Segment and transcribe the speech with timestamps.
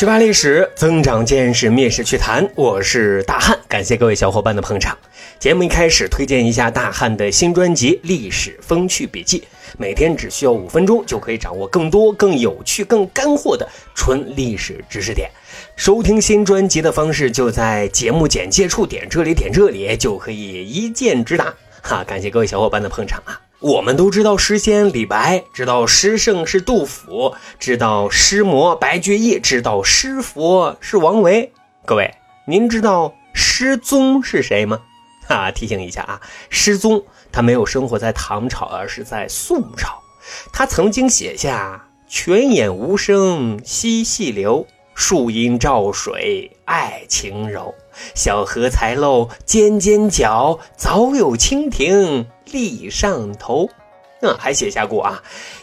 [0.00, 2.50] 学霸历史，增长见识，灭世趣谈。
[2.54, 4.96] 我是大汉，感谢各位小伙伴的捧场。
[5.38, 9.40] 节目一开始推荐一下大汉的新专辑《历史风趣笔记》，
[9.76, 15.30] 每天只需要五分钟就可以掌握更多、更有趣、更干货的纯历史知识点。
[15.76, 21.54] 收听新专辑的方式就在节目简介处点这里点这里，就可以一键直达。
[21.82, 23.38] 哈，感谢各位小伙伴的捧场啊！
[23.60, 31.52] 我们都知道诗仙李白，知道诗圣是杜甫，知道诗魔白居易，知道诗佛是王维。
[31.84, 32.14] 各位，
[32.46, 34.80] 您知道诗宗是谁吗？
[35.28, 40.00] 哈，提醒一下啊，诗宗他没有生活在唐朝，而是在宋朝。
[40.54, 47.74] 他曾经写下“泉眼无声惜细流，树阴照水爱晴柔。
[48.14, 53.70] 小荷才露尖尖角，早有蜻蜓。”立上头，
[54.22, 55.22] 啊，还写下过啊，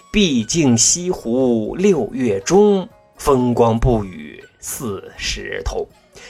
[0.10, 5.86] 毕竟西湖六月中，风光不与四时同。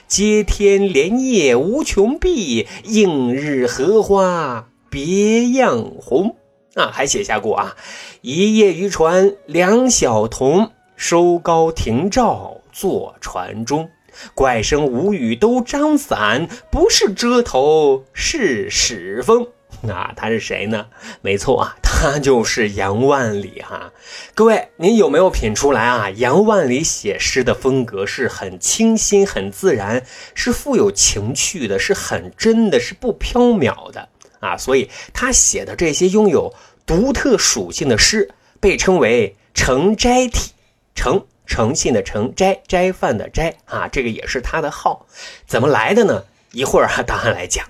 [0.07, 6.35] 接天莲叶无穷碧，映日荷花别样红。
[6.73, 7.75] 啊，还写下过啊，
[8.21, 13.87] 一叶渔船两小童，收篙停棹坐船中。
[14.33, 19.47] 怪声无语都张伞，不是遮头是使风。
[19.81, 20.87] 那他是谁呢？
[21.21, 23.91] 没错啊，他就是杨万里哈。
[24.33, 26.09] 各位，您有没有品出来啊？
[26.09, 34.09] 杨万里写诗的风格是很清新、很自然，是富有情趣的，是很真的，是不飘渺的
[34.39, 34.57] 啊。
[34.57, 36.51] 所以他写的这些拥有
[36.85, 40.53] 独特属性的诗，被称为诚斋体。
[40.95, 43.87] 诚，诚信的诚；斋，斋饭的斋啊。
[43.87, 45.07] 这个也是他的号。
[45.47, 46.25] 怎么来的呢？
[46.51, 47.65] 一会儿啊，答案来讲。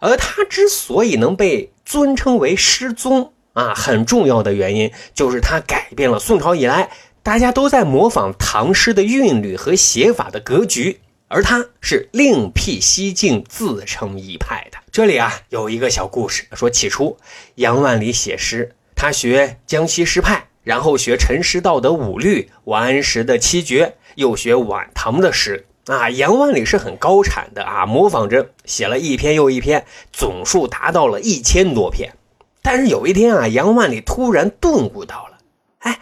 [0.00, 6.90] 而他之所以能被尊称为诗宗啊，很重要的原因就是他改变了宋朝以来
[7.24, 14.78] 大家都在模仿唐诗的韵律和写法的格局，而他是另辟蹊径，自成一派的。
[14.92, 17.18] 这里啊有一个小故事，说起初
[17.56, 25.64] 杨万里写诗，他学江西诗派，然后学陈师道的五律，王安石的七绝，又学晚唐的诗。
[25.86, 32.12] 啊，杨万里是很高产的啊，模仿着写了一篇又一篇，总数达到了一千多篇。
[32.60, 35.38] 但是有一天啊，杨万里突然顿悟到了，
[35.78, 36.00] 哎，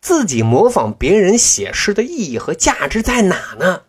[0.00, 3.82] 自己模仿别人写诗的意义和价值在哪呢？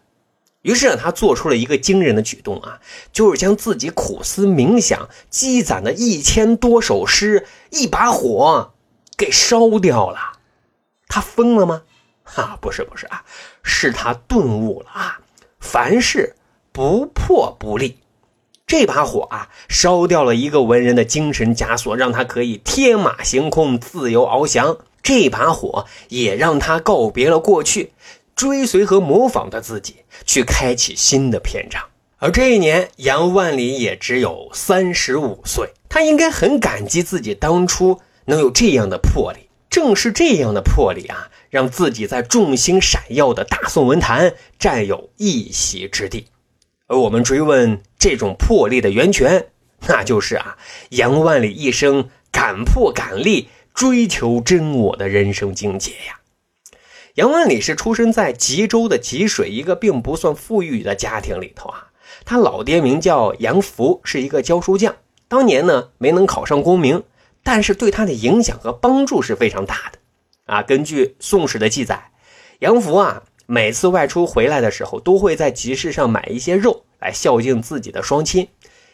[0.62, 2.82] 于是他做出了一个惊人的举动啊，
[3.14, 8.74] 就是将自己苦思冥想积攒的一千多首诗一把火
[9.22, 10.40] 给烧掉了。
[11.08, 11.84] 他疯了吗？
[12.24, 13.24] 哈，不是不是啊，
[13.62, 15.20] 是他顿悟了啊。
[15.60, 16.36] 凡事
[16.72, 18.00] 不破不立，
[18.66, 27.94] 这把火啊，烧掉了一个文人的精神枷锁，让他可以天马行空、自由翱翔；这把火也让他告别了过去，
[28.36, 31.84] 追随和模仿的自己，去开启新的篇章。
[32.18, 38.02] 而这一年，杨万里也只有三十五岁，他应该很感激自己当初
[38.32, 39.50] 能有这样的魄力。
[39.70, 46.28] 正是这样的魄力啊，让自己在众星闪耀的大宋文坛占有一席之地。
[46.88, 49.48] 而我们追问这种魄力的源泉，
[49.88, 50.58] 那就是啊，
[50.90, 56.20] 杨万里一生敢破敢立、追求真我的人生境界呀。
[57.16, 61.88] 杨万里是出生在吉州的吉水一个并不算富裕的家庭里头啊。
[62.26, 64.96] 他老爹名叫杨福，是一个教书匠，
[65.30, 67.04] 当年呢没能考上功名。
[67.44, 70.00] 但是对他的影响和帮助是非常大的，
[70.46, 72.12] 啊，根据《宋史》的记载，
[72.60, 78.48] 杨福啊每次外出回来的时候，都会在集市上买一些肉来孝敬自己的双亲。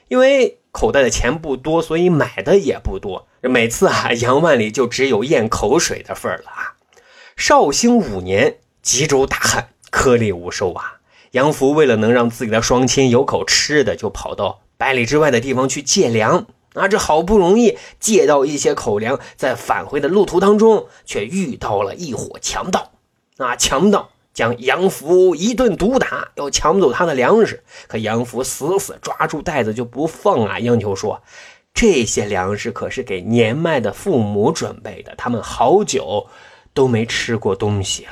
[0.07, 3.27] 因为口袋的钱不多，所以买的也不多。
[3.41, 6.75] 每次啊，杨万里就只有咽口水的份儿了啊。
[7.35, 11.01] 绍兴五年，吉州大旱，颗粒无收啊。
[11.31, 16.47] 杨福为了能让自己的双亲有口吃的，就跑到百里之外的地方去借粮。
[16.77, 22.91] 啊，这好不容易借到一些口粮，在返回的路途当中，却遇到了一伙强盗。
[23.37, 27.63] 啊，强盗将杨福一顿毒打，要抢走他的粮食。
[27.87, 31.21] 可杨福死死抓住袋子就不放啊，央求说
[31.73, 36.27] ：“这些粮食可是给年迈的父母准备的，他们好久
[36.73, 38.11] 都没吃过东西了。”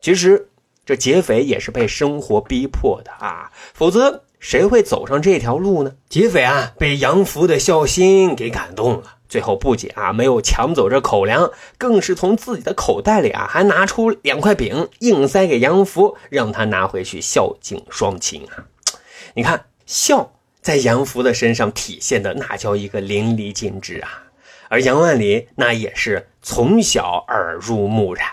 [0.00, 0.48] 其实，
[0.84, 4.22] 这劫匪也是被生活逼迫的啊，否则。
[4.46, 5.96] 谁会走上这条路呢？
[6.08, 18.62] 劫匪啊，被杨福的孝心给感动了，最后不仅啊没有抢走这口粮，更是从自己的口袋里啊还拿出两块饼，硬塞给杨福，让他拿回去孝敬双亲啊。
[19.34, 24.22] 你看，孝在杨福的身上体现的那叫一个淋漓尽致啊。
[24.68, 28.28] 而杨万里那也是从小耳濡目染，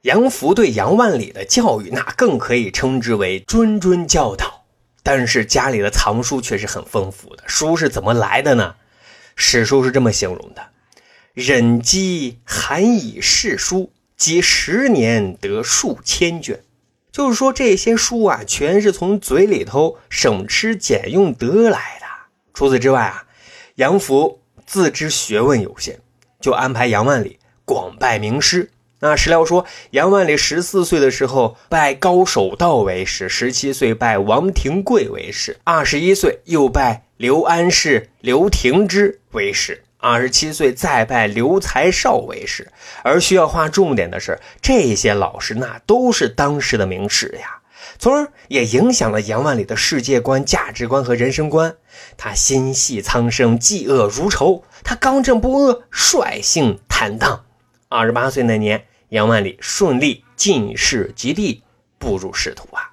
[0.00, 4.51] 杨福对杨万里的教育，那更可以称之为谆谆教导。
[5.02, 8.76] 但是家里的藏书却是很丰富的，书是怎么来的呢？
[9.34, 10.68] 史书是这么形容的：
[11.34, 16.60] 忍饥寒以释书，积十年得数千卷。
[17.10, 22.06] 就是说这些书啊，全是从嘴里头省吃俭用得来的。
[22.54, 23.26] 除此之外啊，
[23.74, 26.00] 杨福自知学问有限，
[26.40, 28.70] 就安排杨万里广拜名师。
[29.04, 42.70] 那史料说，杨万里十四岁的时候拜高守道为师，十七岁拜王廷贵为师，二十一岁又拜刘安世、刘廷之为师，二十七岁再拜刘才少为师。
[43.02, 47.58] 而需要划重点的是，这些老师那都是当时的名士呀，
[47.98, 51.74] 从而也影响了杨万里的世界观、价值观和人生观。
[52.16, 57.44] 他心系苍生，嫉恶如仇；他刚正不阿，率性坦荡。
[57.88, 58.84] 二十八岁那年。
[59.12, 61.62] 杨万里顺利进士及第，
[61.98, 62.88] 步入仕途啊。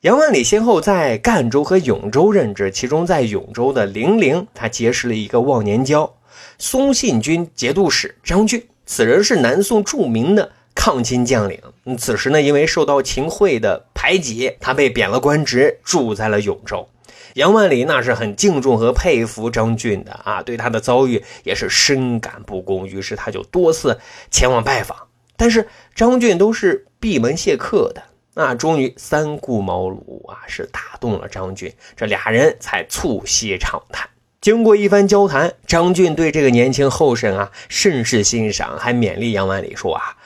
[0.00, 6.12] 杨万里先后在赣州和永州任职，其中在永州的零陵，他结识了一个忘年交——
[6.58, 8.66] 松信军节度使张俊。
[8.86, 11.60] 此人是南宋著名的抗金将领。
[11.96, 16.88] 此时呢，因为受到秦桧的排挤，他被贬了官职，住在了永州。
[17.34, 24.00] 杨万里那是很敬重和佩服张俊的啊，对他的遭遇也是深感不公，于是他就多次
[24.30, 24.96] 前往拜访，
[25.36, 28.02] 但是张俊都是闭门谢客的。
[28.36, 34.08] 那终于三顾茅庐啊，是打动了张俊，这俩人才促膝长谈。
[34.40, 40.16] 经过一番交谈，张俊对这个年轻后生啊甚是欣赏，还勉励杨万里说啊，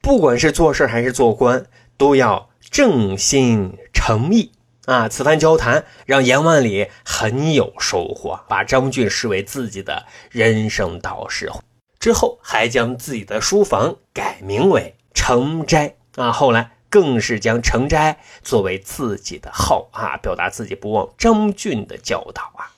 [0.00, 1.66] 不管是做事还是做官，
[1.96, 4.52] 都要正心诚意。
[4.86, 11.50] 啊，此番交谈让杨万里很有收获，把张俊视为自己的人生导师。
[11.98, 22.70] 之后还将自己的书房改名为诚斋啊，后来更是将诚斋作为自己的号啊，表达自己不忘张俊的教导啊。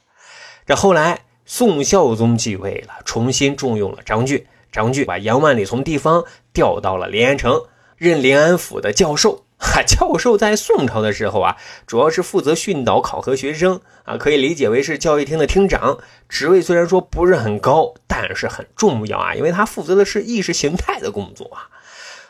[0.66, 7.64] 这后来宋孝宗继位了，重新重用了张俊，张俊把杨万里从地方调到了临安城，
[7.98, 9.44] 任临安府的教授。
[9.60, 15.98] 哈，教授在宋朝的时候啊，主要是负责训导考核学生啊，可以理解为是教育厅的厅长。
[16.28, 21.66] 职位虽然说不是很高，但是很重要啊，因为他负责的是意识形态的工作啊。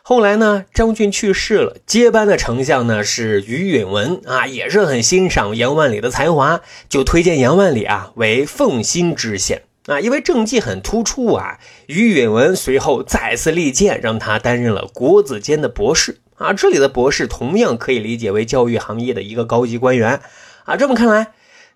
[0.01, 11.59] 后来呢，张俊去世了，接班的丞相呢是于允文啊，也是很欣赏杨万里的才华，就推荐杨万里啊为奉新知县啊，因为政绩很突出啊。
[11.89, 16.21] 于允文随后再次力荐，让他担任了国子监的博士。
[16.39, 20.21] 啊，这里的博士同样可以理解为教育行业的一个高级官员，
[20.65, 21.33] 啊，这么看来，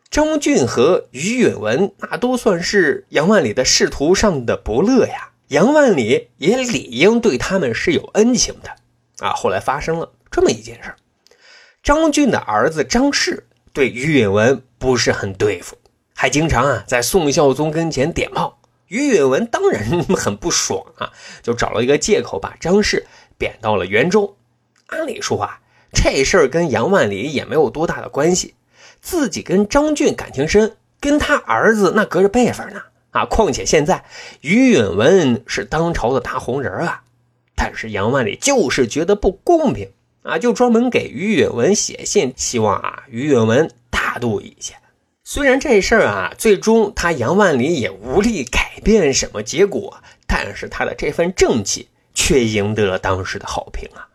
[0.08, 5.30] 张俊和于允文那都算是杨万里的仕途上的伯乐呀。
[5.48, 8.70] 杨万里也理应对他们是有恩情的，
[9.26, 10.94] 啊，后来发生了这么一件事
[11.82, 15.76] 张俊的儿子张氏对于允文不是很对付，
[16.14, 18.60] 还经常啊在宋孝宗跟前点炮。
[18.86, 21.10] 于允文当然 很不爽啊，
[21.42, 23.04] 就找了一个借口把张氏
[23.36, 24.36] 贬到了元州。
[24.92, 25.60] 按理说啊，
[25.92, 28.54] 这事儿跟杨万里也没有多大的关系，
[29.00, 33.24] 自己跟张俊感情深，跟他儿子那隔着辈分呢啊！
[33.24, 34.05] 况且现在
[34.40, 37.02] 于允文是当朝的大红人啊，
[37.56, 39.90] 但是杨万里就是觉得不公平
[40.22, 44.74] 啊，就专门给于允文写信，希望啊于允文大度一些。
[45.24, 54.08] 虽然这事儿啊，最终他杨万里也无力改变什么结果，但是他的这份正气却赢得了当时的好评啊。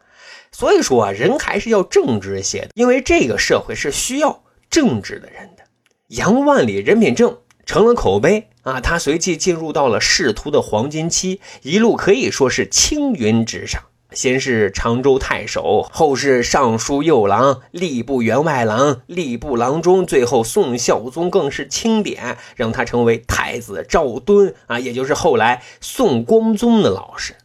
[0.58, 5.64] 所以说啊，人还是要正直些的，因为这个社会是需要正直的人的。
[6.08, 8.82] 杨万里人品正，成了口碑啊。
[8.82, 13.84] 他随即进入到了仕途的黄金期，一路可以说是青云直上。
[14.14, 27.36] 先是常州太守，后是尚书右郎、吏部员外郎、吏部郎中，最后宋孝宗更是钦点，让他成为太子赵敦啊，也就是后来宋光宗的老师。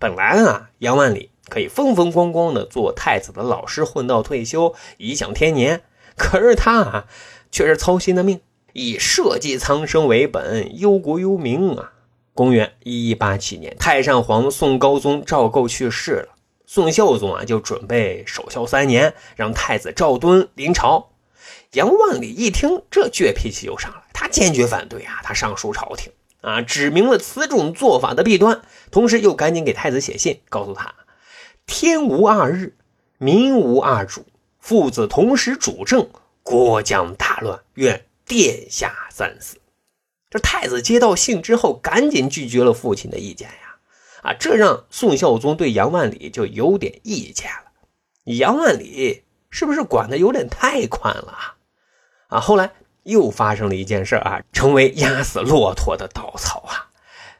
[0.00, 1.30] 本来啊，杨万里。
[1.48, 5.82] 可以风风光光的做太子的老师，混到退休，颐享天年。
[6.16, 7.04] 可是他啊，
[7.50, 8.40] 却是操心的命，
[8.72, 11.92] 以社稷苍生为本，忧国忧民啊。
[12.32, 16.28] 公元一一八七年，太上皇宋高宗赵构去世了，
[16.66, 21.10] 宋孝宗啊就准备守孝三年，让太子赵敦临朝。
[21.74, 30.94] 杨万里一听，这倔脾气就上来，他坚决反对啊，他上书朝廷啊，指明了此种做法的弊端，同时又赶紧给太子写信，告诉他。
[31.66, 32.76] 天无二日，
[33.18, 34.26] 民无二主，
[34.58, 36.08] 父子同时主政，
[36.42, 37.60] 国将大乱。
[37.74, 39.56] 愿殿下三思。
[40.30, 43.76] 这太子接到信之后，赶紧拒绝了父亲的意见呀！
[44.22, 47.72] 啊，这让宋孝宗对杨万里就有点意见了。
[48.24, 51.56] 杨万里是不是管的有点太宽了啊？
[52.28, 56.90] 啊，后来又发生了一件事啊，成为压死骆驼的稻草啊。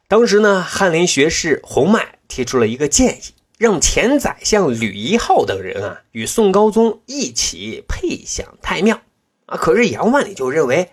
[0.06, 9.00] 当时呢，翰林学士洪迈提出了一个建议，让前宰相吕夷浩等人啊与宋高宗一起配享太庙
[9.46, 9.56] 啊。
[9.56, 10.90] 可是杨万里就认为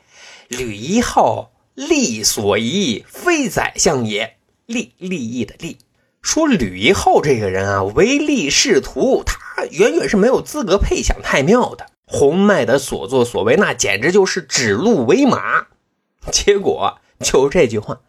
[0.48, 4.38] 吕夷浩利所宜，非宰相也。
[4.68, 5.80] 利利益的利，
[6.22, 11.88] 说吕夷浩这个人啊，唯利是图，他远远是没有资格配享太庙的。
[12.06, 15.68] 洪迈的所作所为，那简直就是指鹿为马。
[16.32, 18.00] 结果就这句话，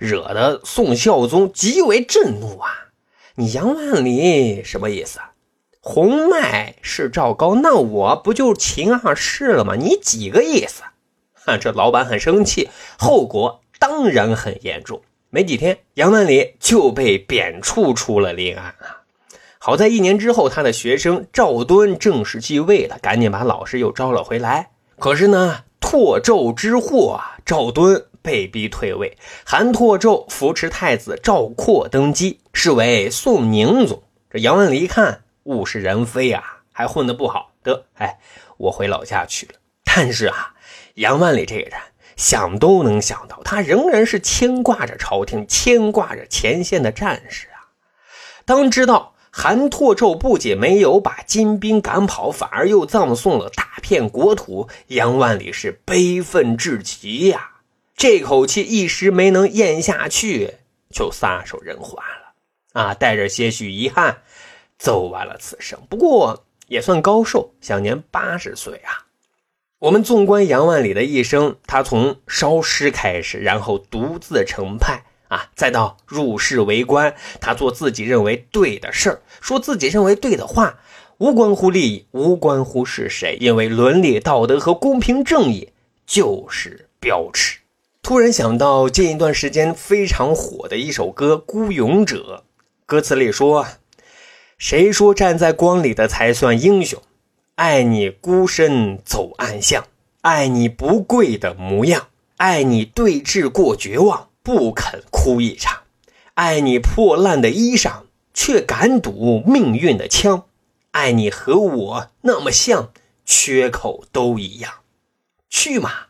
[0.00, 2.87] 惹得宋孝宗极为震怒啊！
[3.38, 5.20] 你杨万里什么意思？
[5.80, 9.76] 洪迈是赵高，那我不就秦二世了吗？
[9.76, 10.82] 你几个意思？
[11.44, 12.68] 啊，这老板很生气，
[12.98, 15.02] 后果当然很严重。
[15.30, 19.06] 没几天，杨万里就被贬黜出了临安啊！
[19.60, 24.70] 好在一年之后，他的学生赵敦正式继位了，赶紧把老师又招了回来。
[24.98, 34.02] 可是呢，拓胄之祸啊，赵敦被逼退位，韩拓胄扶持太子赵括登基，是为宋宁宗。
[34.30, 38.18] 这杨万里一看物是人非啊，还混得不好，得哎，
[38.58, 39.54] 我回老家去了。
[39.82, 40.54] 但是啊，
[40.96, 41.80] 杨万里这个人。
[42.18, 47.70] 想都能想到，他仍然是牵挂着朝廷，牵挂着前线的战士啊。
[48.44, 57.57] 当知道韩拓胄不仅没有把金兵赶跑，反而又葬送了大片国土，杨万里是悲愤至极呀。
[57.98, 60.54] 这口气一时没能咽下去，
[60.88, 62.94] 就撒手人寰了啊！
[62.94, 64.18] 带着些许遗憾，
[64.78, 65.80] 走完了此生。
[65.90, 69.06] 不过也算高寿，享年八十岁啊。
[69.80, 80.78] 我们纵观杨万里的一生，他从烧诗开始，然后独自成派啊，再到入世为官，他做自己认为对的事儿，说自己认为对的话，
[81.16, 85.70] 无关乎利益，无关乎是谁，因为伦理道德和公平正义
[86.06, 87.57] 就是标尺。
[88.08, 92.42] 突然想到近一段时间非常火的一首歌《孤勇者》，
[92.86, 93.66] 歌词里说
[94.56, 97.02] ：“谁说站在光里的才算英雄？”
[97.56, 99.84] 爱你孤身走暗巷，
[100.22, 105.82] 爱你不跪的模样，爱你对峙过绝望不肯哭一场，
[106.32, 110.44] 爱你破烂的衣裳却敢赌命运的枪，
[110.92, 112.90] 爱你和我那么像，
[113.26, 114.72] 缺口都一样。
[115.50, 116.06] 去吗？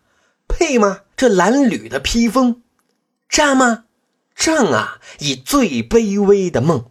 [0.48, 1.02] 配吗？
[1.16, 2.62] 这褴褛的披风，
[3.28, 3.84] 战吗？
[4.34, 5.00] 战啊！
[5.18, 6.90] 以最卑微的梦，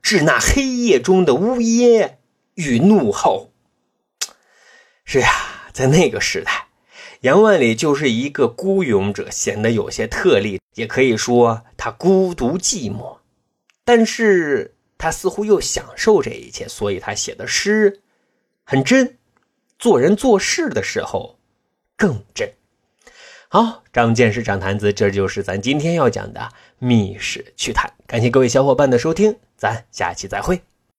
[0.00, 2.18] 致那黑夜中的呜咽
[2.54, 3.50] 与怒吼。
[5.04, 5.28] 是呀，
[5.72, 6.68] 在那个时代，
[7.22, 13.18] 杨万里就是一个孤勇者，显得有些特例，也可以说他孤独寂寞。
[13.84, 18.00] 但是他似乎又享受这一切，所以他写的诗
[18.62, 19.18] 很真，
[19.78, 21.38] 做人做事的时候
[21.96, 22.54] 更真。
[23.54, 26.48] 好，长见识，长谈资，这就是咱今天要讲的
[26.80, 27.88] 密室趣谈。
[28.04, 30.60] 感谢各位小伙伴的收听，咱下期再会。